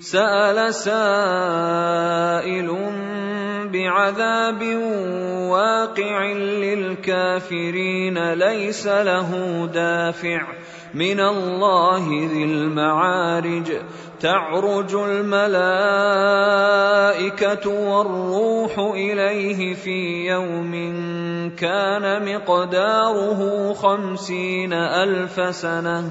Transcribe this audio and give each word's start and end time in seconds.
سأل 0.00 0.74
سائل 0.74 1.88
بعذاب 3.72 4.62
واقع 5.50 6.32
للكافرين 6.62 8.32
ليس 8.32 8.86
له 8.86 9.30
دافع 9.74 10.46
من 10.94 11.20
الله 11.20 12.08
ذي 12.08 12.44
المعارج. 12.44 13.72
تعرج 14.20 14.94
الملائكة 14.94 15.58
والروح 17.68 18.78
إليه 18.78 19.74
في 19.74 20.26
يوم 20.26 20.72
كان 21.56 22.34
مقداره 22.34 23.72
خمسين 23.72 24.72
ألف 24.72 25.54
سنة. 25.54 26.10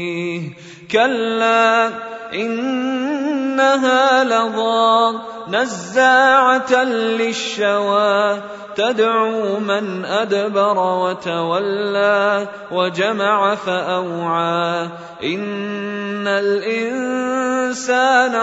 كلا 0.91 1.89
إنها 2.33 4.23
لظى 4.23 5.19
نزاعة 5.47 6.83
للشوى 6.83 8.41
تدعو 8.75 9.59
من 9.59 10.05
أدبر 10.05 10.77
وتولى 10.79 12.47
وجمع 12.71 13.55
فأوعى. 13.55 14.89
إن 15.23 16.27
الإنسان 16.27 17.27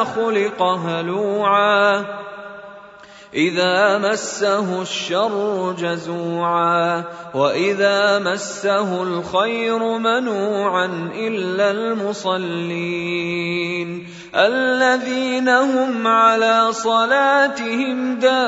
خلق 0.05 0.62
هلوعا. 0.62 2.05
اذا 3.34 3.98
مسه 3.98 4.83
الشر 4.83 5.75
جزوعا 5.79 7.05
واذا 7.34 8.19
مسه 8.19 9.03
الخير 9.03 9.98
منوعا 9.98 11.11
الا 11.15 11.71
المصلين 11.71 13.09
الذين 14.34 15.49
هم 15.49 16.06
على 16.06 16.73
صلاتهم 16.73 18.15
دائمون 18.15 18.39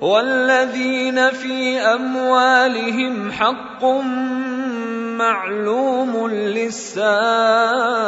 والذين 0.00 1.30
في 1.30 1.78
اموالهم 1.78 3.32
حق 3.32 3.84
معلوم 5.18 6.30
للسائل 6.30 8.07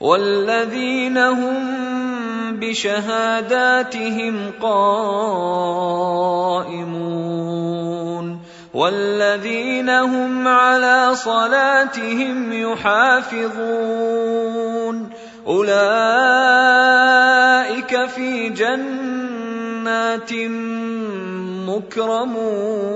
والذين 0.00 1.18
هم 1.18 1.56
بشهاداتهم 2.60 4.50
قائمون 4.62 5.96
والذين 8.74 9.90
هم 9.90 10.48
على 10.48 11.10
صلاتهم 11.14 12.52
يحافظون 12.52 13.56
أولئك 15.46 15.76
في 18.06 18.48
جنات 18.48 20.32
مكرمون 21.68 22.95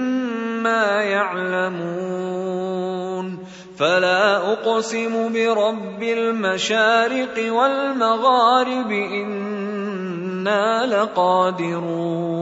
يعلمون 1.01 2.51
فلا 3.77 4.37
أقسم 4.53 5.33
برب 5.33 6.03
المشارق 6.03 7.53
والمغارب 7.53 8.91
إنا 8.91 10.85
لقادرون 10.85 12.41